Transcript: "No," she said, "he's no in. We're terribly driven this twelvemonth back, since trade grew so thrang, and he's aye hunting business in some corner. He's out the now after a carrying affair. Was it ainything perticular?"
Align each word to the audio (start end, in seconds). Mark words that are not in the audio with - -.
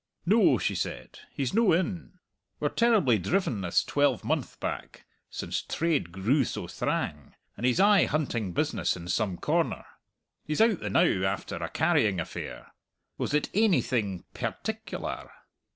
"No," 0.25 0.57
she 0.57 0.73
said, 0.73 1.19
"he's 1.31 1.53
no 1.53 1.73
in. 1.73 2.17
We're 2.59 2.69
terribly 2.69 3.19
driven 3.19 3.61
this 3.61 3.83
twelvemonth 3.83 4.59
back, 4.59 5.05
since 5.29 5.61
trade 5.61 6.11
grew 6.11 6.43
so 6.43 6.65
thrang, 6.65 7.35
and 7.55 7.67
he's 7.67 7.79
aye 7.79 8.05
hunting 8.05 8.51
business 8.51 8.97
in 8.97 9.07
some 9.09 9.37
corner. 9.37 9.85
He's 10.43 10.59
out 10.59 10.79
the 10.79 10.89
now 10.89 11.23
after 11.27 11.57
a 11.57 11.69
carrying 11.69 12.19
affair. 12.19 12.71
Was 13.19 13.35
it 13.35 13.51
ainything 13.53 14.23
perticular?" 14.33 15.29